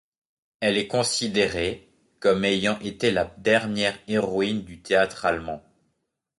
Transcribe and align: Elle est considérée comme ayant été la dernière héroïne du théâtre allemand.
Elle 0.61 0.79
est 0.79 0.87
considérée 0.87 1.87
comme 2.19 2.43
ayant 2.43 2.79
été 2.79 3.11
la 3.11 3.25
dernière 3.37 3.99
héroïne 4.07 4.63
du 4.63 4.81
théâtre 4.81 5.25
allemand. 5.25 5.61